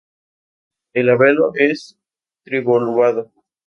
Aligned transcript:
El 0.93 1.05
labelo 1.05 1.51
es 1.53 1.95
trilobulado. 2.43 3.31